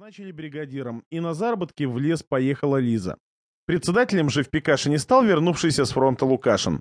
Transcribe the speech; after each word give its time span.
назначили 0.00 0.32
бригадиром, 0.32 1.04
и 1.10 1.20
на 1.20 1.34
заработки 1.34 1.84
в 1.84 1.98
лес 1.98 2.22
поехала 2.22 2.78
Лиза. 2.78 3.18
Председателем 3.66 4.30
же 4.30 4.42
в 4.42 4.48
Пикаше 4.48 4.88
не 4.88 4.96
стал 4.96 5.22
вернувшийся 5.22 5.84
с 5.84 5.90
фронта 5.90 6.24
Лукашин. 6.24 6.80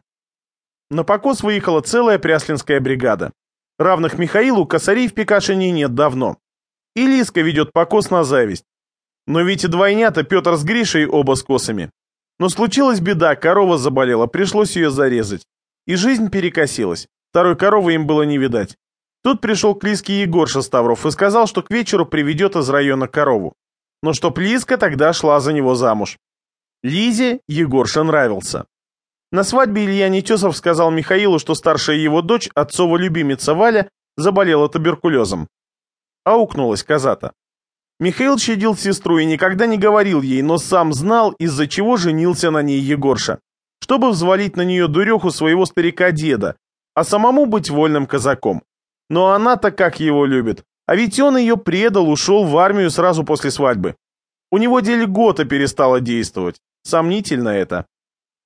На 0.90 1.04
покос 1.04 1.44
выехала 1.44 1.82
целая 1.82 2.18
пряслинская 2.18 2.80
бригада. 2.80 3.34
Равных 3.78 4.18
Михаилу 4.18 4.66
косарей 4.66 5.10
в 5.10 5.14
Пикашине 5.14 5.72
нет 5.72 5.96
давно. 5.96 6.38
И 6.96 7.06
Лизка 7.06 7.42
ведет 7.42 7.74
покос 7.74 8.10
на 8.10 8.24
зависть. 8.24 8.64
Но 9.28 9.42
ведь 9.42 9.66
и 9.66 9.68
двойнята 9.68 10.24
Петр 10.24 10.56
с 10.56 10.64
Гришей 10.64 11.06
оба 11.06 11.36
с 11.36 11.44
косами. 11.44 11.92
Но 12.40 12.48
случилась 12.48 13.02
беда, 13.02 13.36
корова 13.36 13.78
заболела, 13.78 14.28
пришлось 14.28 14.78
ее 14.78 14.92
зарезать. 14.92 15.46
И 15.86 15.96
жизнь 15.96 16.30
перекосилась. 16.30 17.10
Второй 17.32 17.58
коровы 17.58 17.96
им 17.96 18.08
было 18.08 18.24
не 18.24 18.38
видать. 18.38 18.78
Тут 19.24 19.42
пришел 19.42 19.76
к 19.76 19.84
Лиске 19.84 20.22
Егорша 20.22 20.62
Ставров 20.62 21.06
и 21.06 21.12
сказал, 21.12 21.48
что 21.48 21.62
к 21.62 21.72
вечеру 21.72 22.06
приведет 22.06 22.56
из 22.56 22.70
района 22.70 23.08
корову. 23.08 23.54
Но 24.02 24.14
чтоб 24.14 24.38
Лиска 24.38 24.78
тогда 24.78 25.12
шла 25.12 25.40
за 25.40 25.52
него 25.52 25.76
замуж. 25.76 26.18
Лизе 26.84 27.42
Егорша 27.48 28.04
нравился. 28.04 28.66
На 29.32 29.44
свадьбе 29.44 29.86
Илья 29.86 30.10
Нетесов 30.10 30.56
сказал 30.56 30.90
Михаилу, 30.90 31.38
что 31.38 31.54
старшая 31.54 31.98
его 31.98 32.22
дочь, 32.22 32.50
отцова 32.56 32.96
любимица 32.98 33.54
Валя, 33.54 33.90
заболела 34.16 34.70
туберкулезом. 34.70 35.48
Аукнулась 36.24 36.84
казата. 36.84 37.34
Михаил 38.00 38.38
щадил 38.38 38.78
сестру 38.78 39.18
и 39.20 39.26
никогда 39.26 39.68
не 39.68 39.78
говорил 39.78 40.22
ей, 40.22 40.42
но 40.42 40.58
сам 40.58 40.94
знал, 40.94 41.32
из-за 41.32 41.68
чего 41.68 41.98
женился 41.98 42.50
на 42.50 42.62
ней 42.62 42.80
Егорша. 42.80 43.40
Чтобы 43.82 44.12
взвалить 44.12 44.56
на 44.56 44.62
нее 44.62 44.88
дуреху 44.88 45.32
своего 45.32 45.66
старика-деда, 45.66 46.56
а 46.96 47.04
самому 47.04 47.46
быть 47.46 47.70
вольным 47.70 48.08
казаком. 48.08 48.64
Но 49.10 49.32
она-то 49.32 49.72
как 49.72 50.00
его 50.00 50.26
любит. 50.26 50.64
А 50.86 50.96
ведь 50.96 51.20
он 51.20 51.38
ее 51.38 51.58
предал, 51.58 52.10
ушел 52.10 52.46
в 52.46 52.58
армию 52.58 52.90
сразу 52.90 53.24
после 53.24 53.52
свадьбы. 53.52 53.96
У 54.52 54.58
него 54.58 54.80
деле 54.80 55.06
года 55.06 55.46
перестало 55.46 56.00
действовать. 56.00 56.58
Сомнительно 56.84 57.50
это. 57.50 57.86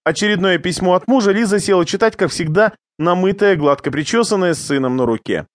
Очередное 0.04 0.58
письмо 0.58 0.96
от 0.96 1.08
мужа 1.08 1.32
Лиза 1.32 1.60
села 1.60 1.86
читать, 1.86 2.18
как 2.18 2.32
всегда, 2.32 2.74
намытая, 3.00 3.56
гладко 3.56 3.92
причесанная, 3.92 4.54
с 4.54 4.62
сыном 4.62 4.98
на 4.98 5.06
руке. 5.06 5.48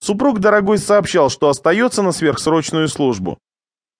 Супруг 0.00 0.40
дорогой 0.40 0.78
сообщал, 0.78 1.30
что 1.30 1.48
остается 1.48 2.02
на 2.02 2.12
сверхсрочную 2.12 2.88
службу. 2.88 3.38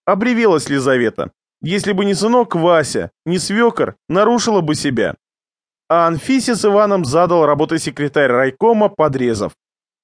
Обревелась 0.04 0.68
Лизавета. 0.68 1.32
Если 1.62 1.92
бы 1.92 2.04
не 2.04 2.14
сынок 2.14 2.54
Вася, 2.54 3.10
не 3.24 3.38
свекор, 3.38 3.96
нарушила 4.08 4.60
бы 4.60 4.74
себя. 4.74 5.16
А 5.88 6.06
Анфисе 6.06 6.54
с 6.54 6.64
Иваном 6.64 7.04
задал 7.04 7.46
работой 7.46 7.78
секретарь 7.78 8.30
райкома 8.30 8.88
Подрезов. 8.88 9.54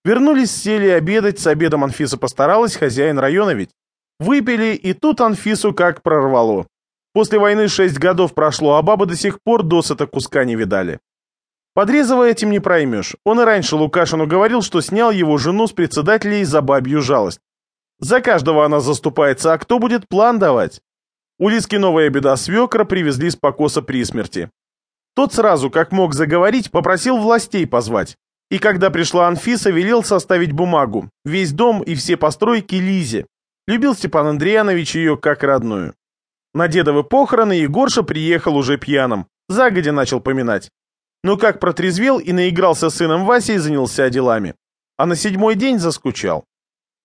Вернулись, 0.05 0.51
сели 0.51 0.89
обедать, 0.89 1.39
с 1.39 1.47
обедом 1.47 1.85
Анфиса 1.85 2.19
постаралась, 2.19 2.77
хозяин 2.77 3.19
района 3.19 3.51
ведь. 3.51 3.71
Выпили, 4.19 4.75
и 4.75 4.93
тут 4.95 5.21
Анфису 5.21 5.73
как 5.73 6.03
прорвало. 6.03 6.67
После 7.13 7.39
войны 7.39 7.69
шесть 7.69 7.99
годов 7.99 8.35
прошло, 8.35 8.77
а 8.77 8.83
бабы 8.83 9.07
до 9.07 9.17
сих 9.17 9.43
пор 9.43 9.63
досыта 9.63 10.07
куска 10.07 10.45
не 10.45 10.57
видали. 10.57 10.99
Подрезова 11.75 12.29
этим 12.29 12.51
не 12.51 12.61
проймешь. 12.61 13.17
Он 13.25 13.41
и 13.41 13.45
раньше 13.45 13.77
Лукашину 13.77 14.27
говорил, 14.27 14.63
что 14.63 14.81
снял 14.81 15.11
его 15.11 15.39
жену 15.39 15.67
с 15.67 15.73
председателей 15.73 16.45
за 16.45 16.61
бабью 16.63 17.01
жалость. 17.01 17.41
За 17.99 18.21
каждого 18.21 18.65
она 18.65 18.81
заступается, 18.81 19.53
а 19.53 19.59
кто 19.59 19.79
будет 19.79 20.09
план 20.09 20.39
давать? 20.39 20.83
У 21.39 21.49
Лиски 21.49 21.77
новая 21.77 22.11
беда 22.11 22.37
свекра 22.37 22.85
привезли 22.85 23.31
с 23.31 23.37
покоса 23.37 23.81
при 23.81 24.05
смерти. 24.05 24.51
Тот 25.15 25.33
сразу, 25.33 25.71
как 25.71 25.93
мог 25.93 26.15
заговорить, 26.15 26.71
попросил 26.71 27.19
властей 27.19 27.67
позвать. 27.67 28.17
И 28.53 28.59
когда 28.59 28.91
пришла 28.91 29.29
Анфиса, 29.29 29.71
велел 29.71 30.05
составить 30.05 30.53
бумагу. 30.53 31.09
Весь 31.25 31.53
дом 31.53 31.83
и 31.83 31.95
все 31.95 32.19
постройки 32.19 32.75
Лизе. 32.75 33.25
Любил 33.67 33.95
Степан 33.95 34.27
Андреянович 34.27 34.95
ее 34.95 35.17
как 35.17 35.43
родную. 35.43 35.95
На 36.53 36.69
дедовы 36.69 37.03
похороны 37.03 37.55
Егорша 37.55 38.03
приехал 38.03 38.55
уже 38.55 38.77
пьяным. 38.77 39.27
Загодя 39.49 39.93
начал 39.93 40.21
поминать. 40.21 40.69
Но 41.25 41.39
как 41.39 41.61
протрезвел 41.61 42.19
и 42.19 42.33
наигрался 42.33 42.91
с 42.91 42.97
сыном 42.97 43.25
Васей, 43.25 43.57
занялся 43.57 44.11
делами. 44.11 44.55
А 44.99 45.07
на 45.07 45.17
седьмой 45.17 45.55
день 45.55 45.79
заскучал. 45.79 46.45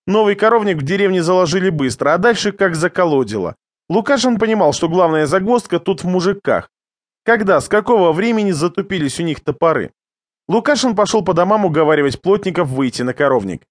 Новый 0.06 0.34
коровник 0.34 0.76
в 0.76 0.82
деревне 0.82 1.22
заложили 1.22 1.70
быстро, 1.70 2.12
а 2.12 2.18
дальше 2.18 2.52
как 2.52 2.74
заколодило. 2.74 3.56
Лукашин 3.88 4.38
понимал, 4.38 4.74
что 4.74 4.90
главная 4.90 5.24
загвоздка 5.24 5.78
тут 5.78 6.04
в 6.04 6.06
мужиках. 6.08 6.68
Когда, 7.24 7.58
с 7.58 7.68
какого 7.68 8.12
времени 8.12 8.50
затупились 8.50 9.18
у 9.18 9.22
них 9.22 9.40
топоры? 9.40 9.92
Лукашин 10.48 10.96
пошел 10.96 11.22
по 11.22 11.34
домам 11.34 11.66
уговаривать 11.66 12.20
плотников 12.22 12.68
выйти 12.68 13.02
на 13.02 13.12
коровник. 13.12 13.62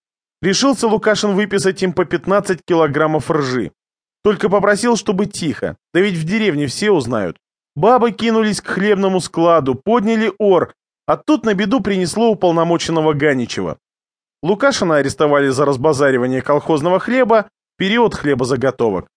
Решился 0.42 0.88
Лукашин 0.88 1.34
выписать 1.34 1.82
им 1.82 1.94
по 1.94 2.06
15 2.06 2.60
килограммов 2.64 3.32
ржи. 3.32 3.72
Только 4.24 4.50
попросил, 4.50 4.96
чтобы 4.96 5.26
тихо, 5.26 5.78
да 5.94 6.02
ведь 6.02 6.16
в 6.16 6.24
деревне 6.24 6.68
все 6.68 6.92
узнают. 6.92 7.38
Бабы 7.76 8.12
кинулись 8.12 8.62
к 8.62 8.68
хлебному 8.68 9.20
складу, 9.20 9.76
подняли 9.76 10.32
ор, 10.38 10.74
а 11.08 11.18
тут 11.18 11.46
на 11.46 11.54
беду 11.54 11.80
принесло 11.82 12.30
уполномоченного 12.30 13.14
Ганичева. 13.14 13.80
Лукашина 14.44 14.98
арестовали 14.98 15.50
за 15.50 15.66
разбазаривание 15.66 16.42
колхозного 16.42 17.00
хлеба, 17.00 17.50
период 17.78 18.14
хлебозаготовок. 18.14 19.08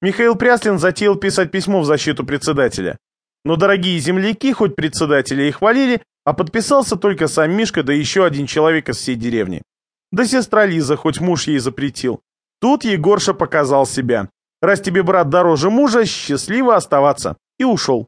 Михаил 0.00 0.36
Пряслин 0.36 0.78
затеял 0.78 1.16
писать 1.16 1.50
письмо 1.50 1.80
в 1.80 1.84
защиту 1.84 2.24
председателя. 2.24 2.98
Но 3.44 3.56
дорогие 3.56 3.98
земляки, 3.98 4.52
хоть 4.52 4.76
председателя 4.76 5.48
и 5.48 5.50
хвалили, 5.50 6.02
а 6.24 6.32
подписался 6.32 6.96
только 6.96 7.28
сам 7.28 7.52
Мишка, 7.52 7.82
да 7.82 7.92
еще 7.92 8.24
один 8.24 8.46
человек 8.46 8.88
из 8.88 8.96
всей 8.96 9.16
деревни. 9.16 9.62
Да 10.10 10.26
сестра 10.26 10.66
Лиза, 10.66 10.96
хоть 10.96 11.20
муж 11.20 11.48
ей 11.48 11.58
запретил. 11.58 12.20
Тут 12.60 12.84
Егорша 12.84 13.34
показал 13.34 13.86
себя. 13.86 14.28
Раз 14.60 14.80
тебе 14.80 15.02
брат 15.02 15.28
дороже 15.28 15.70
мужа, 15.70 16.04
счастливо 16.04 16.76
оставаться. 16.76 17.36
И 17.58 17.64
ушел. 17.64 18.06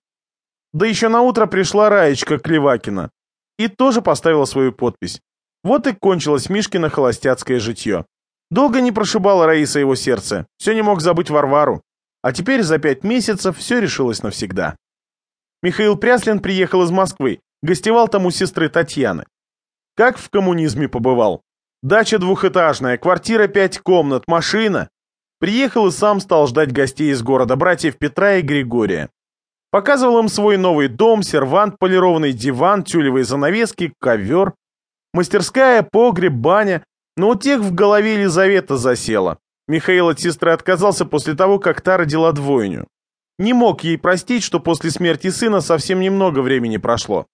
Да 0.73 0.87
еще 0.87 1.09
на 1.09 1.23
утро 1.23 1.47
пришла 1.47 1.89
Раечка 1.89 2.39
Клевакина. 2.39 3.11
И 3.59 3.69
тоже 3.69 4.03
поставила 4.03 4.45
свою 4.45 4.73
подпись. 4.73 5.21
Вот 5.65 5.87
и 5.87 5.93
кончилось 5.93 6.51
Мишкино 6.51 6.91
холостяцкое 6.91 7.59
житье. 7.59 8.05
Долго 8.51 8.81
не 8.81 8.93
прошибала 8.93 9.47
Раиса 9.47 9.81
его 9.81 9.95
сердце. 9.95 10.47
Все 10.59 10.75
не 10.75 10.83
мог 10.83 11.01
забыть 11.01 11.31
Варвару. 11.31 11.83
А 12.23 12.33
теперь 12.33 12.63
за 12.63 12.79
пять 12.79 13.03
месяцев 13.03 13.59
все 13.59 13.81
решилось 13.81 14.23
навсегда. 14.23 14.77
Михаил 15.63 15.97
Пряслин 15.97 16.41
приехал 16.41 16.83
из 16.83 16.91
Москвы, 16.91 17.41
гостевал 17.65 18.09
там 18.09 18.27
у 18.27 18.31
сестры 18.31 18.69
Татьяны. 18.69 19.25
Как 19.97 20.19
в 20.19 20.29
коммунизме 20.29 20.87
побывал. 20.87 21.41
Дача 21.83 22.19
двухэтажная, 22.19 22.99
квартира 22.99 23.47
пять 23.47 23.79
комнат, 23.79 24.25
машина. 24.29 24.91
Приехал 25.41 25.89
и 25.89 25.91
сам 25.91 26.21
стал 26.21 26.47
ждать 26.47 26.73
гостей 26.73 27.11
из 27.11 27.23
города, 27.23 27.57
братьев 27.57 27.97
Петра 27.97 28.37
и 28.37 28.43
Григория. 28.43 29.11
Показывал 29.71 30.19
им 30.21 30.29
свой 30.29 30.57
новый 30.57 30.89
дом, 30.89 31.23
сервант, 31.23 31.79
полированный 31.79 32.33
диван, 32.33 32.85
тюлевые 32.85 33.25
занавески, 33.25 33.93
ковер. 33.99 34.55
Мастерская, 35.13 35.83
погреб, 35.83 36.33
баня. 36.33 36.85
Но 37.17 37.31
у 37.31 37.35
тех 37.35 37.61
в 37.61 37.75
голове 37.75 38.15
Елизавета 38.15 38.77
засела. 38.77 39.39
Михаил 39.69 40.11
от 40.11 40.21
сестры 40.21 40.53
отказался 40.53 41.07
после 41.07 41.35
того, 41.35 41.59
как 41.59 41.81
та 41.81 41.97
родила 41.97 42.33
двойню. 42.33 42.87
Не 43.39 43.53
мог 43.53 43.85
ей 43.85 43.99
простить, 43.99 44.43
что 44.43 44.61
после 44.61 44.91
смерти 44.91 45.31
сына 45.31 45.61
совсем 45.61 46.01
немного 46.01 46.41
времени 46.41 46.77
прошло. 46.77 47.27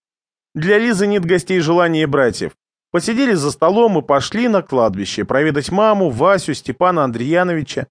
Для 0.54 0.78
Лизы 0.78 1.06
нет 1.06 1.24
гостей 1.24 1.60
желания 1.60 2.06
братьев. 2.06 2.52
Посидели 2.90 3.34
за 3.34 3.52
столом 3.52 3.98
и 3.98 4.02
пошли 4.02 4.48
на 4.48 4.62
кладбище 4.62 5.24
проведать 5.24 5.70
маму, 5.70 6.10
Васю, 6.10 6.54
Степана 6.54 7.04
Андреяновича. 7.04 7.86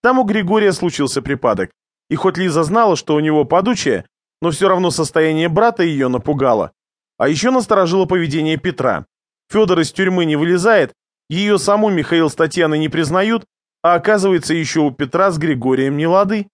Там 0.00 0.20
у 0.20 0.24
Григория 0.24 0.72
случился 0.72 1.22
припадок. 1.22 1.70
И 2.08 2.14
хоть 2.14 2.38
Лиза 2.38 2.62
знала, 2.62 2.94
что 2.94 3.16
у 3.16 3.20
него 3.20 3.44
подучие, 3.44 4.06
но 4.40 4.50
все 4.52 4.68
равно 4.68 4.90
состояние 4.90 5.48
брата 5.48 5.82
ее 5.82 6.08
напугало. 6.08 6.72
А 7.18 7.28
еще 7.28 7.50
насторожило 7.50 8.04
поведение 8.04 8.56
Петра. 8.56 9.06
Федор 9.50 9.80
из 9.80 9.90
тюрьмы 9.90 10.24
не 10.24 10.36
вылезает, 10.36 10.92
ее 11.28 11.58
саму 11.58 11.90
Михаил 11.90 12.30
с 12.30 12.34
Татьяной 12.34 12.78
не 12.78 12.88
признают, 12.88 13.44
а 13.82 13.94
оказывается 13.94 14.54
еще 14.54 14.80
у 14.80 14.90
Петра 14.92 15.30
с 15.30 15.38
Григорием 15.38 15.96
не 15.96 16.06
лады. 16.06 16.48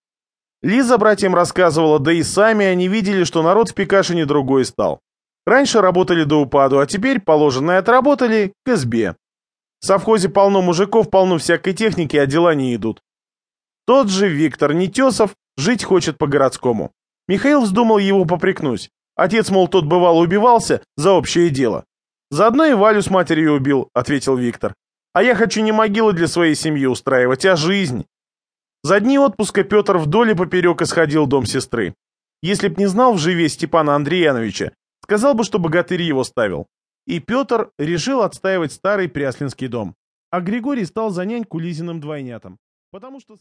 Лиза 0.63 0.97
братьям 0.97 1.35
рассказывала, 1.35 1.99
да 1.99 2.11
и 2.11 2.23
сами 2.23 2.65
они 2.65 2.87
видели, 2.87 3.23
что 3.23 3.43
народ 3.43 3.69
в 3.69 3.75
Пикашине 3.75 4.25
другой 4.25 4.65
стал. 4.65 5.01
Раньше 5.45 5.81
работали 5.81 6.23
до 6.23 6.41
упаду, 6.41 6.79
а 6.79 6.87
теперь, 6.87 7.19
положенное 7.19 7.79
отработали, 7.79 8.53
к 8.65 8.69
избе. 8.69 9.15
В 9.79 9.85
совхозе 9.85 10.29
полно 10.29 10.61
мужиков, 10.61 11.09
полно 11.09 11.37
всякой 11.37 11.73
техники, 11.73 12.17
а 12.17 12.25
дела 12.25 12.55
не 12.55 12.75
идут. 12.75 13.01
Тот 13.85 14.09
же 14.09 14.27
Виктор 14.27 14.73
Нетесов 14.73 15.35
жить 15.57 15.83
хочет 15.83 16.17
по-городскому. 16.17 16.91
Михаил 17.27 17.61
вздумал 17.61 17.99
его 17.99 18.25
попрекнуть. 18.25 18.89
Отец, 19.15 19.49
мол, 19.49 19.67
тот 19.67 19.85
бывало 19.85 20.19
убивался 20.19 20.81
за 20.97 21.11
общее 21.11 21.49
дело. 21.49 21.85
«Заодно 22.31 22.65
и 22.65 22.73
Валю 22.73 23.01
с 23.01 23.09
матерью 23.09 23.53
убил»,— 23.53 23.89
ответил 23.93 24.35
Виктор. 24.35 24.73
«А 25.13 25.21
я 25.21 25.35
хочу 25.35 25.61
не 25.61 25.71
могилы 25.71 26.13
для 26.13 26.27
своей 26.27 26.55
семьи 26.55 26.87
устраивать, 26.87 27.45
а 27.45 27.55
жизнь. 27.55 28.05
За 28.83 28.99
дни 28.99 29.17
отпуска 29.17 29.63
Петр 29.63 29.97
вдоль 29.97 30.31
и 30.31 30.35
поперек 30.35 30.81
исходил 30.81 31.27
дом 31.27 31.45
сестры. 31.45 31.95
Если 32.41 32.67
б 32.67 32.75
не 32.77 32.87
знал 32.87 33.13
в 33.13 33.19
живе 33.19 33.47
Степана 33.49 33.95
Андреяновича, 33.95 34.73
сказал 35.05 35.35
бы, 35.35 35.43
что 35.43 35.59
богатырь 35.59 36.01
его 36.01 36.23
ставил. 36.23 36.67
И 37.05 37.19
Петр 37.19 37.69
решил 37.77 38.21
отстаивать 38.21 38.73
старый 38.73 39.07
Пряслинский 39.07 39.67
дом. 39.67 39.95
А 40.31 40.41
Григорий 40.41 40.85
стал 40.85 41.11
за 41.11 41.25
няньку 41.25 41.59
Лизиным 41.59 41.99
двойнятам. 41.99 42.57
Потому 42.91 43.19
что... 43.19 43.33